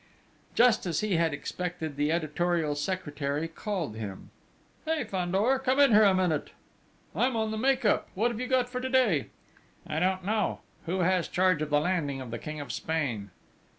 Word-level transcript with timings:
Just 0.55 0.87
as 0.87 1.01
he 1.01 1.17
had 1.17 1.31
expected, 1.31 1.95
the 1.95 2.11
editorial 2.11 2.73
secretary 2.73 3.47
called 3.47 3.95
him. 3.95 4.31
"Hey! 4.83 5.03
Fandor, 5.03 5.59
come 5.59 5.77
here 5.77 6.03
a 6.03 6.15
minute! 6.15 6.53
I 7.15 7.27
am 7.27 7.35
on 7.35 7.51
the 7.51 7.57
make 7.59 7.85
up: 7.85 8.07
what 8.15 8.31
have 8.31 8.39
you 8.39 8.47
got 8.47 8.67
for 8.67 8.81
to 8.81 8.89
day?" 8.89 9.27
"I 9.85 9.99
don't 9.99 10.25
know. 10.25 10.61
Who 10.87 11.01
has 11.01 11.27
charge 11.27 11.61
of 11.61 11.69
the 11.69 11.79
landing 11.79 12.19
of 12.19 12.31
the 12.31 12.39
King 12.39 12.59
of 12.59 12.71
Spain?" 12.71 13.29